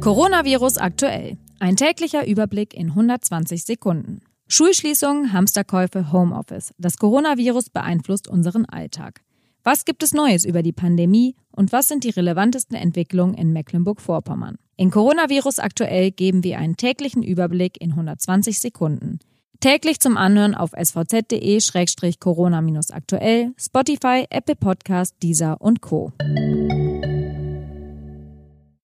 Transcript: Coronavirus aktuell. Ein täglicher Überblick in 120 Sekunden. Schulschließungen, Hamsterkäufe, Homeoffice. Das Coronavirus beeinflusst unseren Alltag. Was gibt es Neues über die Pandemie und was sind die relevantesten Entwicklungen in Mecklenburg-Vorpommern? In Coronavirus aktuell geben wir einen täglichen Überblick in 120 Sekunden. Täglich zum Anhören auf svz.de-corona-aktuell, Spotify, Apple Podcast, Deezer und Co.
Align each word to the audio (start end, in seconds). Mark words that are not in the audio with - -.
Coronavirus 0.00 0.78
aktuell. 0.78 1.38
Ein 1.58 1.74
täglicher 1.74 2.24
Überblick 2.24 2.72
in 2.72 2.90
120 2.90 3.64
Sekunden. 3.64 4.20
Schulschließungen, 4.46 5.32
Hamsterkäufe, 5.32 6.12
Homeoffice. 6.12 6.72
Das 6.78 6.98
Coronavirus 6.98 7.70
beeinflusst 7.70 8.28
unseren 8.28 8.64
Alltag. 8.64 9.22
Was 9.64 9.84
gibt 9.84 10.04
es 10.04 10.14
Neues 10.14 10.44
über 10.44 10.62
die 10.62 10.72
Pandemie 10.72 11.34
und 11.50 11.72
was 11.72 11.88
sind 11.88 12.04
die 12.04 12.10
relevantesten 12.10 12.76
Entwicklungen 12.76 13.34
in 13.34 13.52
Mecklenburg-Vorpommern? 13.52 14.58
In 14.76 14.92
Coronavirus 14.92 15.58
aktuell 15.58 16.12
geben 16.12 16.44
wir 16.44 16.58
einen 16.58 16.76
täglichen 16.76 17.24
Überblick 17.24 17.80
in 17.80 17.90
120 17.90 18.60
Sekunden. 18.60 19.18
Täglich 19.58 19.98
zum 19.98 20.16
Anhören 20.16 20.54
auf 20.54 20.70
svz.de-corona-aktuell, 20.80 23.52
Spotify, 23.58 24.26
Apple 24.30 24.54
Podcast, 24.54 25.16
Deezer 25.20 25.60
und 25.60 25.80
Co. 25.80 26.12